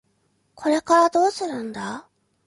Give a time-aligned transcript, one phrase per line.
[0.55, 2.09] これからどうするんだ？